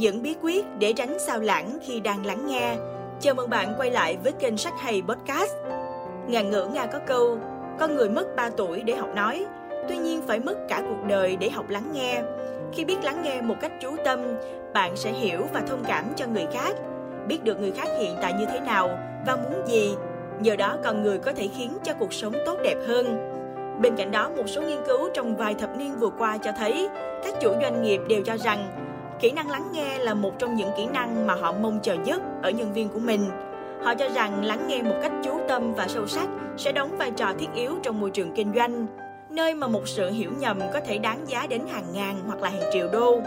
những 0.00 0.22
bí 0.22 0.34
quyết 0.42 0.64
để 0.78 0.92
tránh 0.92 1.18
sao 1.18 1.40
lãng 1.40 1.78
khi 1.82 2.00
đang 2.00 2.26
lắng 2.26 2.46
nghe. 2.46 2.76
Chào 3.20 3.34
mừng 3.34 3.50
bạn 3.50 3.74
quay 3.78 3.90
lại 3.90 4.16
với 4.24 4.32
kênh 4.32 4.56
Sách 4.56 4.72
Hay 4.80 5.02
Podcast. 5.08 5.54
Ngạn 6.26 6.50
ngữ 6.50 6.66
Nga 6.66 6.86
có 6.86 6.98
câu, 7.06 7.38
con 7.78 7.96
người 7.96 8.08
mất 8.08 8.36
3 8.36 8.50
tuổi 8.50 8.82
để 8.82 8.94
học 8.94 9.08
nói, 9.14 9.46
tuy 9.88 9.96
nhiên 9.98 10.22
phải 10.26 10.40
mất 10.40 10.54
cả 10.68 10.82
cuộc 10.88 11.08
đời 11.08 11.36
để 11.36 11.50
học 11.50 11.68
lắng 11.68 11.90
nghe. 11.92 12.22
Khi 12.72 12.84
biết 12.84 12.96
lắng 13.02 13.22
nghe 13.22 13.40
một 13.40 13.54
cách 13.60 13.72
chú 13.80 13.96
tâm, 14.04 14.20
bạn 14.74 14.96
sẽ 14.96 15.12
hiểu 15.12 15.40
và 15.52 15.60
thông 15.60 15.84
cảm 15.86 16.04
cho 16.16 16.26
người 16.26 16.46
khác, 16.52 16.76
biết 17.26 17.44
được 17.44 17.60
người 17.60 17.72
khác 17.72 17.88
hiện 17.98 18.16
tại 18.22 18.32
như 18.32 18.44
thế 18.52 18.60
nào 18.60 18.98
và 19.26 19.36
muốn 19.36 19.66
gì. 19.66 19.94
Nhờ 20.40 20.56
đó 20.56 20.76
con 20.84 21.02
người 21.02 21.18
có 21.18 21.32
thể 21.32 21.48
khiến 21.56 21.72
cho 21.84 21.92
cuộc 21.98 22.12
sống 22.12 22.34
tốt 22.46 22.58
đẹp 22.64 22.76
hơn. 22.86 23.18
Bên 23.82 23.96
cạnh 23.96 24.10
đó, 24.10 24.30
một 24.36 24.44
số 24.46 24.62
nghiên 24.62 24.78
cứu 24.86 25.08
trong 25.14 25.36
vài 25.36 25.54
thập 25.54 25.76
niên 25.76 25.94
vừa 25.98 26.10
qua 26.18 26.38
cho 26.38 26.52
thấy 26.58 26.88
các 27.24 27.34
chủ 27.40 27.52
doanh 27.62 27.82
nghiệp 27.82 28.00
đều 28.08 28.22
cho 28.22 28.36
rằng 28.36 28.89
kỹ 29.20 29.30
năng 29.30 29.50
lắng 29.50 29.68
nghe 29.72 29.98
là 29.98 30.14
một 30.14 30.38
trong 30.38 30.54
những 30.54 30.70
kỹ 30.76 30.86
năng 30.86 31.26
mà 31.26 31.34
họ 31.34 31.52
mong 31.52 31.80
chờ 31.82 31.94
nhất 31.94 32.22
ở 32.42 32.50
nhân 32.50 32.72
viên 32.72 32.88
của 32.88 32.98
mình. 32.98 33.30
Họ 33.82 33.94
cho 33.94 34.08
rằng 34.08 34.44
lắng 34.44 34.64
nghe 34.68 34.82
một 34.82 34.94
cách 35.02 35.12
chú 35.24 35.40
tâm 35.48 35.74
và 35.74 35.88
sâu 35.88 36.06
sắc 36.06 36.28
sẽ 36.56 36.72
đóng 36.72 36.96
vai 36.98 37.10
trò 37.10 37.32
thiết 37.38 37.48
yếu 37.54 37.72
trong 37.82 38.00
môi 38.00 38.10
trường 38.10 38.34
kinh 38.34 38.52
doanh, 38.54 38.86
nơi 39.30 39.54
mà 39.54 39.66
một 39.66 39.88
sự 39.88 40.10
hiểu 40.10 40.30
nhầm 40.38 40.60
có 40.72 40.80
thể 40.80 40.98
đáng 40.98 41.24
giá 41.26 41.46
đến 41.46 41.62
hàng 41.72 41.86
ngàn 41.92 42.16
hoặc 42.26 42.42
là 42.42 42.48
hàng 42.48 42.70
triệu 42.72 42.88
đô. 42.92 43.20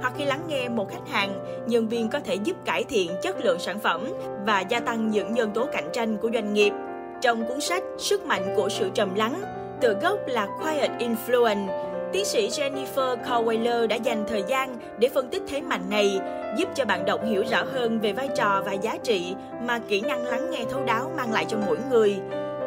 Hoặc 0.00 0.12
khi 0.16 0.24
lắng 0.24 0.40
nghe 0.48 0.68
một 0.68 0.90
khách 0.90 1.08
hàng, 1.10 1.30
nhân 1.66 1.88
viên 1.88 2.08
có 2.08 2.20
thể 2.20 2.34
giúp 2.34 2.56
cải 2.64 2.84
thiện 2.84 3.10
chất 3.22 3.44
lượng 3.44 3.58
sản 3.58 3.78
phẩm 3.78 4.06
và 4.46 4.60
gia 4.60 4.80
tăng 4.80 5.10
những 5.10 5.34
nhân 5.34 5.50
tố 5.54 5.66
cạnh 5.72 5.88
tranh 5.92 6.16
của 6.16 6.30
doanh 6.34 6.54
nghiệp. 6.54 6.72
Trong 7.20 7.44
cuốn 7.48 7.60
sách 7.60 7.82
Sức 7.98 8.26
mạnh 8.26 8.52
của 8.56 8.68
sự 8.68 8.90
trầm 8.94 9.14
lắng, 9.14 9.42
từ 9.80 9.96
gốc 10.02 10.18
là 10.26 10.48
Quiet 10.62 10.90
Influence. 10.98 11.66
Tiến 12.12 12.24
sĩ 12.24 12.48
Jennifer 12.48 13.16
Coweiler 13.16 13.86
đã 13.86 13.96
dành 13.96 14.24
thời 14.28 14.44
gian 14.48 14.76
để 14.98 15.08
phân 15.08 15.28
tích 15.28 15.42
thế 15.48 15.60
mạnh 15.60 15.90
này, 15.90 16.20
giúp 16.56 16.68
cho 16.74 16.84
bạn 16.84 17.04
đọc 17.04 17.20
hiểu 17.24 17.44
rõ 17.50 17.62
hơn 17.72 18.00
về 18.00 18.12
vai 18.12 18.28
trò 18.36 18.62
và 18.66 18.72
giá 18.72 18.96
trị 19.02 19.34
mà 19.62 19.78
kỹ 19.88 20.00
năng 20.00 20.26
lắng 20.26 20.50
nghe 20.50 20.64
thấu 20.70 20.84
đáo 20.84 21.10
mang 21.16 21.32
lại 21.32 21.44
cho 21.48 21.56
mỗi 21.66 21.76
người. 21.90 22.16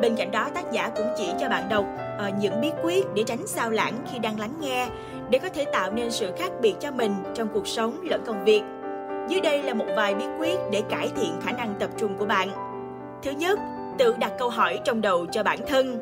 Bên 0.02 0.16
cạnh 0.16 0.32
đó, 0.32 0.50
tác 0.54 0.72
giả 0.72 0.90
cũng 0.96 1.08
chỉ 1.18 1.32
cho 1.40 1.50
bạn 1.50 1.70
đọc 1.70 1.86
uh, 2.28 2.34
những 2.40 2.62
bí 2.62 2.72
quyết 2.84 3.06
để 3.16 3.24
tránh 3.24 3.48
sao 3.48 3.70
lãng 3.70 3.94
khi 4.12 4.20
đang 4.20 4.40
lắng 4.40 4.54
nghe, 4.62 4.88
để 5.30 5.40
có 5.40 5.50
thể 5.50 5.66
tạo 5.66 5.92
nên 5.92 6.12
sự 6.12 6.32
khác 6.38 6.52
biệt 6.62 6.74
cho 6.80 6.92
mình 6.92 7.16
trong 7.36 7.48
cuộc 7.54 7.68
sống 7.68 8.00
lẫn 8.04 8.24
công 8.26 8.46
việc. 8.46 8.62
Dưới 9.30 9.42
đây 9.42 9.64
là 9.64 9.74
một 9.74 9.86
vài 9.96 10.16
bí 10.16 10.26
quyết 10.40 10.58
để 10.72 10.82
cải 10.90 11.10
thiện 11.16 11.34
khả 11.42 11.52
năng 11.52 11.76
tập 11.80 11.90
trung 11.98 12.16
của 12.18 12.26
bạn. 12.26 12.50
Thứ 13.24 13.32
nhất, 13.32 13.60
tự 13.98 14.16
đặt 14.20 14.32
câu 14.40 14.50
hỏi 14.50 14.80
trong 14.84 15.02
đầu 15.02 15.26
cho 15.32 15.44
bản 15.44 15.60
thân 15.68 16.00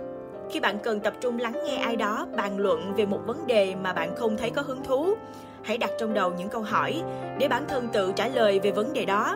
khi 0.49 0.59
bạn 0.59 0.77
cần 0.83 0.99
tập 0.99 1.13
trung 1.21 1.39
lắng 1.39 1.53
nghe 1.65 1.77
ai 1.77 1.95
đó 1.95 2.27
bàn 2.35 2.57
luận 2.57 2.93
về 2.97 3.05
một 3.05 3.19
vấn 3.25 3.47
đề 3.47 3.75
mà 3.75 3.93
bạn 3.93 4.15
không 4.15 4.37
thấy 4.37 4.49
có 4.49 4.61
hứng 4.61 4.83
thú, 4.83 5.13
hãy 5.63 5.77
đặt 5.77 5.91
trong 5.99 6.13
đầu 6.13 6.33
những 6.37 6.49
câu 6.49 6.61
hỏi 6.61 7.01
để 7.39 7.47
bản 7.47 7.65
thân 7.67 7.87
tự 7.93 8.11
trả 8.15 8.27
lời 8.27 8.59
về 8.59 8.71
vấn 8.71 8.93
đề 8.93 9.05
đó. 9.05 9.35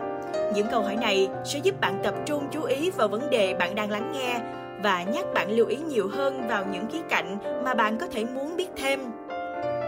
Những 0.56 0.68
câu 0.72 0.82
hỏi 0.82 0.96
này 0.96 1.30
sẽ 1.46 1.60
giúp 1.60 1.82
bạn 1.82 2.00
tập 2.04 2.14
trung 2.26 2.48
chú 2.52 2.64
ý 2.64 2.90
vào 2.90 3.08
vấn 3.08 3.30
đề 3.30 3.54
bạn 3.54 3.76
đang 3.76 3.92
lắng 3.92 4.12
nghe 4.14 4.40
và 4.84 5.04
nhắc 5.04 5.26
bạn 5.34 5.52
lưu 5.52 5.68
ý 5.68 5.78
nhiều 5.78 6.10
hơn 6.12 6.48
vào 6.48 6.64
những 6.72 6.86
khía 6.92 7.02
cạnh 7.10 7.38
mà 7.64 7.74
bạn 7.74 7.98
có 7.98 8.08
thể 8.08 8.26
muốn 8.26 8.58
biết 8.58 8.68
thêm. 8.78 9.00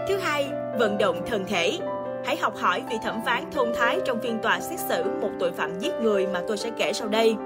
Thứ 0.08 0.16
hai, 0.16 0.48
vận 0.78 0.98
động 0.98 1.20
thân 1.26 1.44
thể. 1.46 1.78
Hãy 2.24 2.36
học 2.36 2.56
hỏi 2.56 2.82
vị 2.90 2.96
thẩm 3.04 3.20
phán 3.26 3.44
thông 3.52 3.72
thái 3.76 4.00
trong 4.04 4.20
phiên 4.20 4.38
tòa 4.38 4.60
xét 4.60 4.80
xử 4.80 5.04
một 5.20 5.30
tội 5.40 5.52
phạm 5.52 5.78
giết 5.78 5.92
người 6.02 6.26
mà 6.26 6.42
tôi 6.48 6.56
sẽ 6.56 6.70
kể 6.76 6.92
sau 6.92 7.08
đây 7.08 7.36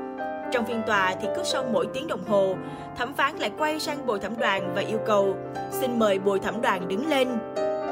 trong 0.52 0.64
phiên 0.64 0.82
tòa 0.86 1.14
thì 1.22 1.28
cứ 1.36 1.42
sau 1.44 1.64
mỗi 1.72 1.86
tiếng 1.94 2.06
đồng 2.06 2.24
hồ, 2.28 2.54
thẩm 2.96 3.14
phán 3.14 3.36
lại 3.36 3.50
quay 3.58 3.80
sang 3.80 4.06
bồi 4.06 4.20
thẩm 4.20 4.38
đoàn 4.38 4.72
và 4.74 4.80
yêu 4.80 4.98
cầu 5.06 5.36
xin 5.70 5.98
mời 5.98 6.18
bồi 6.18 6.38
thẩm 6.38 6.62
đoàn 6.62 6.88
đứng 6.88 7.08
lên. 7.08 7.28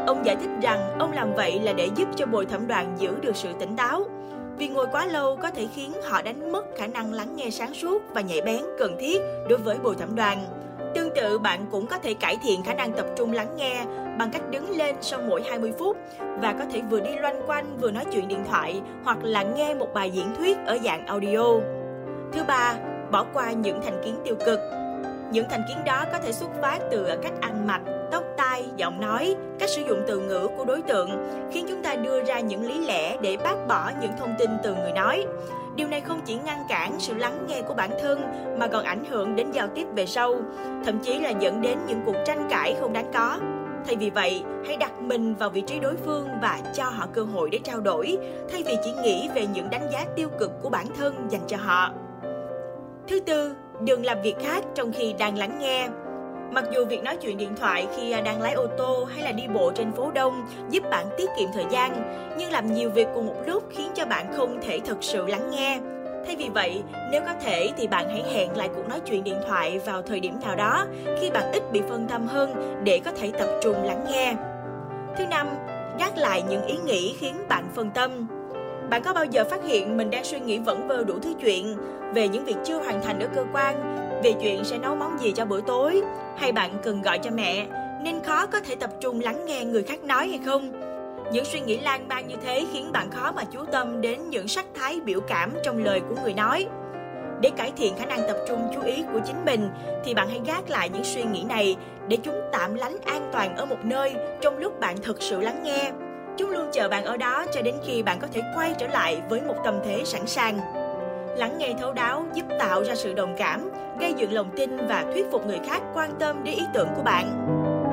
Ông 0.06 0.26
giải 0.26 0.36
thích 0.36 0.50
rằng 0.62 0.98
ông 0.98 1.12
làm 1.12 1.34
vậy 1.34 1.60
là 1.60 1.72
để 1.72 1.88
giúp 1.96 2.08
cho 2.16 2.26
bồi 2.26 2.46
thẩm 2.46 2.66
đoàn 2.66 2.94
giữ 2.98 3.14
được 3.20 3.36
sự 3.36 3.48
tỉnh 3.58 3.76
táo. 3.76 4.04
Vì 4.58 4.68
ngồi 4.68 4.86
quá 4.92 5.06
lâu 5.06 5.36
có 5.36 5.50
thể 5.50 5.66
khiến 5.74 5.92
họ 6.04 6.22
đánh 6.22 6.52
mất 6.52 6.64
khả 6.76 6.86
năng 6.86 7.12
lắng 7.12 7.36
nghe 7.36 7.50
sáng 7.50 7.74
suốt 7.74 8.02
và 8.14 8.20
nhạy 8.20 8.40
bén 8.40 8.60
cần 8.78 8.96
thiết 9.00 9.20
đối 9.48 9.58
với 9.58 9.78
bồi 9.78 9.94
thẩm 9.94 10.16
đoàn. 10.16 10.46
Tương 10.94 11.10
tự, 11.14 11.38
bạn 11.38 11.66
cũng 11.70 11.86
có 11.86 11.98
thể 11.98 12.14
cải 12.14 12.36
thiện 12.42 12.62
khả 12.62 12.74
năng 12.74 12.92
tập 12.92 13.06
trung 13.16 13.32
lắng 13.32 13.56
nghe 13.56 13.84
bằng 14.18 14.30
cách 14.32 14.50
đứng 14.50 14.76
lên 14.76 14.96
sau 15.00 15.20
mỗi 15.28 15.42
20 15.50 15.72
phút 15.78 15.96
và 16.18 16.52
có 16.58 16.64
thể 16.72 16.82
vừa 16.90 17.00
đi 17.00 17.10
loanh 17.20 17.42
quanh 17.46 17.78
vừa 17.80 17.90
nói 17.90 18.04
chuyện 18.12 18.28
điện 18.28 18.44
thoại 18.48 18.80
hoặc 19.04 19.18
là 19.22 19.42
nghe 19.42 19.74
một 19.74 19.88
bài 19.94 20.10
diễn 20.10 20.34
thuyết 20.38 20.56
ở 20.66 20.78
dạng 20.84 21.06
audio. 21.06 21.75
Thứ 22.36 22.44
ba, 22.44 22.74
bỏ 23.10 23.26
qua 23.32 23.52
những 23.52 23.80
thành 23.82 24.00
kiến 24.04 24.16
tiêu 24.24 24.34
cực. 24.46 24.60
Những 25.30 25.46
thành 25.50 25.62
kiến 25.68 25.76
đó 25.84 26.04
có 26.12 26.18
thể 26.18 26.32
xuất 26.32 26.50
phát 26.62 26.78
từ 26.90 27.06
cách 27.22 27.32
ăn 27.40 27.66
mặc, 27.66 27.80
tóc 28.10 28.24
tai, 28.36 28.64
giọng 28.76 29.00
nói, 29.00 29.36
cách 29.58 29.68
sử 29.68 29.82
dụng 29.82 30.02
từ 30.06 30.18
ngữ 30.18 30.48
của 30.56 30.64
đối 30.64 30.82
tượng, 30.82 31.10
khiến 31.52 31.66
chúng 31.68 31.82
ta 31.82 31.94
đưa 31.94 32.24
ra 32.24 32.40
những 32.40 32.66
lý 32.66 32.86
lẽ 32.86 33.16
để 33.20 33.36
bác 33.36 33.66
bỏ 33.68 33.90
những 34.00 34.10
thông 34.18 34.34
tin 34.38 34.50
từ 34.62 34.74
người 34.74 34.92
nói. 34.92 35.26
Điều 35.76 35.88
này 35.88 36.00
không 36.00 36.20
chỉ 36.24 36.34
ngăn 36.44 36.58
cản 36.68 37.00
sự 37.00 37.14
lắng 37.14 37.46
nghe 37.48 37.62
của 37.62 37.74
bản 37.74 37.90
thân 38.02 38.20
mà 38.58 38.66
còn 38.66 38.84
ảnh 38.84 39.04
hưởng 39.10 39.36
đến 39.36 39.50
giao 39.50 39.68
tiếp 39.74 39.86
về 39.94 40.06
sau, 40.06 40.34
thậm 40.84 40.98
chí 40.98 41.18
là 41.18 41.30
dẫn 41.30 41.62
đến 41.62 41.78
những 41.86 42.02
cuộc 42.06 42.16
tranh 42.24 42.46
cãi 42.50 42.76
không 42.80 42.92
đáng 42.92 43.10
có. 43.14 43.38
Thay 43.86 43.96
vì 43.96 44.10
vậy, 44.10 44.44
hãy 44.66 44.76
đặt 44.76 45.00
mình 45.00 45.34
vào 45.34 45.50
vị 45.50 45.60
trí 45.60 45.80
đối 45.80 45.96
phương 45.96 46.28
và 46.42 46.60
cho 46.74 46.84
họ 46.84 47.06
cơ 47.12 47.22
hội 47.22 47.50
để 47.50 47.58
trao 47.64 47.80
đổi, 47.80 48.18
thay 48.52 48.62
vì 48.66 48.76
chỉ 48.84 48.92
nghĩ 49.02 49.28
về 49.34 49.46
những 49.46 49.70
đánh 49.70 49.88
giá 49.92 50.04
tiêu 50.16 50.28
cực 50.38 50.62
của 50.62 50.70
bản 50.70 50.86
thân 50.98 51.26
dành 51.30 51.42
cho 51.46 51.56
họ. 51.56 51.92
Thứ 53.08 53.20
tư, 53.20 53.54
đừng 53.80 54.04
làm 54.04 54.22
việc 54.22 54.34
khác 54.40 54.64
trong 54.74 54.92
khi 54.92 55.14
đang 55.18 55.38
lắng 55.38 55.58
nghe. 55.60 55.88
Mặc 56.52 56.64
dù 56.74 56.84
việc 56.84 57.02
nói 57.02 57.16
chuyện 57.16 57.38
điện 57.38 57.56
thoại 57.56 57.86
khi 57.96 58.10
à, 58.10 58.20
đang 58.20 58.42
lái 58.42 58.52
ô 58.52 58.66
tô 58.66 59.04
hay 59.14 59.24
là 59.24 59.32
đi 59.32 59.42
bộ 59.54 59.72
trên 59.74 59.92
phố 59.92 60.10
đông 60.10 60.46
giúp 60.70 60.82
bạn 60.90 61.06
tiết 61.16 61.30
kiệm 61.38 61.48
thời 61.54 61.64
gian, 61.70 62.18
nhưng 62.38 62.52
làm 62.52 62.74
nhiều 62.74 62.90
việc 62.90 63.08
cùng 63.14 63.26
một 63.26 63.36
lúc 63.46 63.64
khiến 63.70 63.90
cho 63.94 64.06
bạn 64.06 64.32
không 64.36 64.60
thể 64.62 64.80
thật 64.84 64.96
sự 65.00 65.26
lắng 65.26 65.50
nghe. 65.50 65.80
Thay 66.26 66.36
vì 66.36 66.48
vậy, 66.54 66.82
nếu 67.12 67.20
có 67.26 67.32
thể 67.42 67.70
thì 67.76 67.86
bạn 67.86 68.08
hãy 68.08 68.22
hẹn 68.32 68.56
lại 68.56 68.68
cuộc 68.76 68.88
nói 68.88 69.00
chuyện 69.06 69.24
điện 69.24 69.38
thoại 69.46 69.78
vào 69.78 70.02
thời 70.02 70.20
điểm 70.20 70.40
nào 70.44 70.56
đó 70.56 70.86
khi 71.20 71.30
bạn 71.30 71.52
ít 71.52 71.62
bị 71.72 71.82
phân 71.88 72.06
tâm 72.08 72.26
hơn 72.26 72.80
để 72.84 73.00
có 73.04 73.10
thể 73.10 73.32
tập 73.38 73.48
trung 73.62 73.84
lắng 73.84 74.04
nghe. 74.10 74.34
Thứ 75.18 75.26
năm, 75.26 75.46
gác 75.98 76.18
lại 76.18 76.42
những 76.48 76.66
ý 76.66 76.76
nghĩ 76.84 77.16
khiến 77.18 77.36
bạn 77.48 77.64
phân 77.74 77.90
tâm. 77.90 78.26
Bạn 78.90 79.02
có 79.02 79.12
bao 79.12 79.24
giờ 79.24 79.44
phát 79.50 79.64
hiện 79.64 79.96
mình 79.96 80.10
đang 80.10 80.24
suy 80.24 80.40
nghĩ 80.40 80.58
vẩn 80.58 80.88
vơ 80.88 81.04
đủ 81.04 81.14
thứ 81.22 81.34
chuyện 81.40 81.76
về 82.14 82.28
những 82.28 82.44
việc 82.44 82.56
chưa 82.64 82.78
hoàn 82.78 83.02
thành 83.02 83.20
ở 83.20 83.28
cơ 83.34 83.44
quan, 83.52 83.96
về 84.24 84.32
chuyện 84.42 84.64
sẽ 84.64 84.78
nấu 84.78 84.94
món 84.94 85.18
gì 85.20 85.32
cho 85.32 85.44
bữa 85.44 85.60
tối, 85.60 86.02
hay 86.36 86.52
bạn 86.52 86.70
cần 86.82 87.02
gọi 87.02 87.18
cho 87.18 87.30
mẹ, 87.30 87.66
nên 88.02 88.22
khó 88.24 88.46
có 88.46 88.60
thể 88.60 88.74
tập 88.74 88.90
trung 89.00 89.20
lắng 89.20 89.46
nghe 89.46 89.64
người 89.64 89.82
khác 89.82 90.04
nói 90.04 90.28
hay 90.28 90.40
không? 90.46 90.72
Những 91.32 91.44
suy 91.44 91.60
nghĩ 91.60 91.78
lan 91.78 92.08
man 92.08 92.28
như 92.28 92.34
thế 92.44 92.66
khiến 92.72 92.92
bạn 92.92 93.10
khó 93.10 93.32
mà 93.32 93.42
chú 93.44 93.64
tâm 93.72 94.00
đến 94.00 94.30
những 94.30 94.48
sắc 94.48 94.66
thái 94.74 95.00
biểu 95.00 95.20
cảm 95.20 95.50
trong 95.64 95.84
lời 95.84 96.00
của 96.08 96.14
người 96.22 96.34
nói. 96.34 96.66
Để 97.40 97.50
cải 97.56 97.72
thiện 97.76 97.94
khả 97.98 98.06
năng 98.06 98.20
tập 98.28 98.36
trung 98.48 98.60
chú 98.74 98.80
ý 98.82 99.04
của 99.12 99.20
chính 99.26 99.44
mình 99.44 99.68
thì 100.04 100.14
bạn 100.14 100.28
hãy 100.28 100.40
gác 100.46 100.70
lại 100.70 100.88
những 100.88 101.04
suy 101.04 101.22
nghĩ 101.22 101.44
này 101.48 101.76
để 102.08 102.16
chúng 102.16 102.40
tạm 102.52 102.74
lánh 102.74 102.96
an 103.04 103.30
toàn 103.32 103.56
ở 103.56 103.64
một 103.64 103.84
nơi 103.84 104.14
trong 104.40 104.58
lúc 104.58 104.80
bạn 104.80 104.96
thực 105.02 105.22
sự 105.22 105.40
lắng 105.40 105.62
nghe. 105.62 105.92
Chúng 106.36 106.50
luôn 106.50 106.66
chờ 106.72 106.88
bạn 106.88 107.04
ở 107.04 107.16
đó 107.16 107.44
cho 107.52 107.62
đến 107.62 107.74
khi 107.84 108.02
bạn 108.02 108.18
có 108.20 108.28
thể 108.32 108.42
quay 108.56 108.74
trở 108.78 108.86
lại 108.86 109.20
với 109.28 109.40
một 109.40 109.54
tâm 109.64 109.74
thế 109.84 110.02
sẵn 110.04 110.26
sàng. 110.26 110.58
Lắng 111.36 111.58
nghe 111.58 111.74
thấu 111.80 111.92
đáo 111.92 112.24
giúp 112.34 112.44
tạo 112.58 112.84
ra 112.84 112.94
sự 112.94 113.14
đồng 113.14 113.34
cảm, 113.38 113.70
gây 114.00 114.14
dựng 114.16 114.32
lòng 114.32 114.50
tin 114.56 114.86
và 114.88 115.04
thuyết 115.12 115.26
phục 115.32 115.46
người 115.46 115.58
khác 115.66 115.82
quan 115.94 116.10
tâm 116.18 116.44
đến 116.44 116.54
ý 116.54 116.64
tưởng 116.74 116.88
của 116.96 117.02
bạn. 117.02 117.46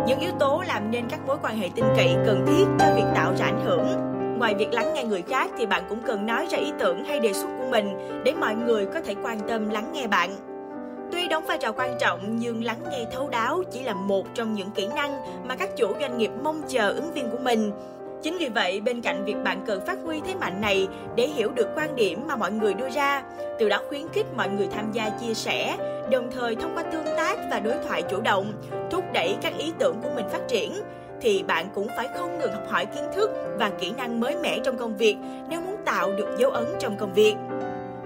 Những 0.07 0.19
yếu 0.19 0.31
tố 0.39 0.63
làm 0.67 0.91
nên 0.91 1.09
các 1.09 1.19
mối 1.27 1.37
quan 1.41 1.57
hệ 1.57 1.69
tin 1.75 1.85
cậy 1.95 2.15
cần 2.25 2.45
thiết 2.47 2.65
cho 2.79 2.95
việc 2.95 3.05
tạo 3.15 3.33
ra 3.37 3.45
ảnh 3.45 3.65
hưởng. 3.65 3.87
Ngoài 4.39 4.55
việc 4.55 4.73
lắng 4.73 4.93
nghe 4.93 5.03
người 5.03 5.21
khác 5.21 5.51
thì 5.57 5.65
bạn 5.65 5.83
cũng 5.89 5.99
cần 6.05 6.25
nói 6.25 6.47
ra 6.51 6.57
ý 6.57 6.71
tưởng 6.79 7.03
hay 7.03 7.19
đề 7.19 7.33
xuất 7.33 7.47
của 7.59 7.67
mình 7.71 8.21
để 8.25 8.33
mọi 8.39 8.55
người 8.55 8.85
có 8.85 9.01
thể 9.01 9.15
quan 9.23 9.39
tâm 9.47 9.69
lắng 9.69 9.91
nghe 9.93 10.07
bạn. 10.07 10.35
Tuy 11.11 11.27
đóng 11.27 11.45
vai 11.45 11.57
trò 11.57 11.71
quan 11.71 11.97
trọng 11.99 12.35
nhưng 12.37 12.63
lắng 12.63 12.79
nghe 12.91 13.05
thấu 13.13 13.29
đáo 13.29 13.63
chỉ 13.71 13.83
là 13.83 13.93
một 13.93 14.25
trong 14.33 14.53
những 14.53 14.71
kỹ 14.71 14.87
năng 14.95 15.21
mà 15.47 15.55
các 15.55 15.69
chủ 15.77 15.93
doanh 16.01 16.17
nghiệp 16.17 16.31
mong 16.43 16.61
chờ 16.67 16.89
ứng 16.89 17.13
viên 17.13 17.29
của 17.29 17.37
mình 17.37 17.71
Chính 18.23 18.37
vì 18.37 18.49
vậy, 18.49 18.81
bên 18.81 19.01
cạnh 19.01 19.25
việc 19.25 19.35
bạn 19.43 19.63
cần 19.65 19.85
phát 19.85 19.97
huy 20.03 20.21
thế 20.25 20.35
mạnh 20.35 20.61
này 20.61 20.87
để 21.15 21.27
hiểu 21.27 21.51
được 21.55 21.67
quan 21.75 21.95
điểm 21.95 22.23
mà 22.27 22.35
mọi 22.35 22.51
người 22.51 22.73
đưa 22.73 22.89
ra, 22.89 23.23
từ 23.59 23.69
đó 23.69 23.79
khuyến 23.89 24.07
khích 24.13 24.25
mọi 24.35 24.49
người 24.49 24.67
tham 24.71 24.91
gia 24.91 25.09
chia 25.09 25.33
sẻ, 25.33 25.77
đồng 26.11 26.31
thời 26.31 26.55
thông 26.55 26.75
qua 26.75 26.83
tương 26.83 27.05
tác 27.17 27.37
và 27.51 27.59
đối 27.59 27.73
thoại 27.87 28.01
chủ 28.01 28.21
động, 28.21 28.53
thúc 28.91 29.03
đẩy 29.13 29.35
các 29.41 29.53
ý 29.57 29.71
tưởng 29.79 29.95
của 30.03 30.09
mình 30.15 30.25
phát 30.29 30.47
triển, 30.47 30.73
thì 31.21 31.43
bạn 31.47 31.67
cũng 31.75 31.87
phải 31.97 32.07
không 32.17 32.39
ngừng 32.39 32.51
học 32.51 32.63
hỏi 32.69 32.85
kiến 32.85 33.03
thức 33.15 33.31
và 33.59 33.69
kỹ 33.69 33.93
năng 33.97 34.19
mới 34.19 34.35
mẻ 34.35 34.59
trong 34.63 34.77
công 34.77 34.97
việc 34.97 35.15
nếu 35.49 35.61
muốn 35.61 35.75
tạo 35.85 36.11
được 36.11 36.35
dấu 36.37 36.51
ấn 36.51 36.65
trong 36.79 36.97
công 36.97 37.13
việc. 37.13 37.35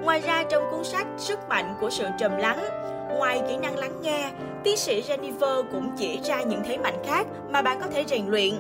Ngoài 0.01 0.21
ra 0.21 0.43
trong 0.43 0.63
cuốn 0.71 0.83
sách 0.83 1.07
Sức 1.17 1.39
mạnh 1.49 1.75
của 1.81 1.89
sự 1.89 2.05
trầm 2.19 2.37
lắng, 2.37 2.59
ngoài 3.17 3.41
kỹ 3.49 3.57
năng 3.57 3.77
lắng 3.77 4.01
nghe, 4.01 4.31
tiến 4.63 4.77
sĩ 4.77 5.01
Jennifer 5.01 5.63
cũng 5.71 5.89
chỉ 5.97 6.19
ra 6.23 6.41
những 6.41 6.61
thế 6.65 6.77
mạnh 6.77 6.97
khác 7.05 7.27
mà 7.49 7.61
bạn 7.61 7.79
có 7.81 7.87
thể 7.87 8.03
rèn 8.07 8.27
luyện 8.27 8.53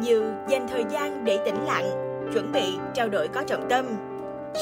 như 0.00 0.32
dành 0.48 0.68
thời 0.68 0.84
gian 0.90 1.24
để 1.24 1.38
tĩnh 1.44 1.64
lặng, 1.64 1.90
chuẩn 2.32 2.52
bị 2.52 2.74
trao 2.94 3.08
đổi 3.08 3.28
có 3.28 3.42
trọng 3.46 3.68
tâm, 3.68 3.86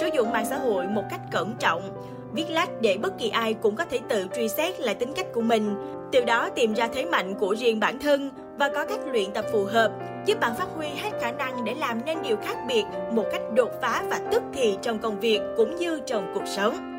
sử 0.00 0.08
dụng 0.14 0.32
mạng 0.32 0.46
xã 0.50 0.58
hội 0.58 0.86
một 0.86 1.04
cách 1.10 1.20
cẩn 1.30 1.54
trọng, 1.58 2.04
Viết 2.34 2.50
lách 2.50 2.80
để 2.80 2.96
bất 3.02 3.18
kỳ 3.18 3.28
ai 3.28 3.54
cũng 3.54 3.76
có 3.76 3.84
thể 3.84 4.00
tự 4.08 4.26
truy 4.36 4.48
xét 4.48 4.80
lại 4.80 4.94
tính 4.94 5.12
cách 5.16 5.26
của 5.34 5.40
mình, 5.40 5.74
từ 6.12 6.24
đó 6.24 6.48
tìm 6.54 6.74
ra 6.74 6.88
thế 6.88 7.04
mạnh 7.04 7.34
của 7.34 7.56
riêng 7.56 7.80
bản 7.80 7.98
thân 7.98 8.30
và 8.58 8.68
có 8.74 8.84
cách 8.86 9.00
luyện 9.12 9.30
tập 9.30 9.44
phù 9.52 9.64
hợp, 9.64 9.92
giúp 10.26 10.40
bạn 10.40 10.54
phát 10.58 10.68
huy 10.76 10.86
hết 10.88 11.10
khả 11.20 11.32
năng 11.32 11.64
để 11.64 11.74
làm 11.74 12.00
nên 12.04 12.18
điều 12.22 12.36
khác 12.36 12.56
biệt 12.68 12.84
một 13.12 13.24
cách 13.32 13.42
đột 13.54 13.70
phá 13.82 14.04
và 14.10 14.20
tức 14.32 14.42
thì 14.52 14.78
trong 14.82 14.98
công 14.98 15.20
việc 15.20 15.40
cũng 15.56 15.76
như 15.76 16.00
trong 16.06 16.30
cuộc 16.34 16.46
sống. 16.46 16.93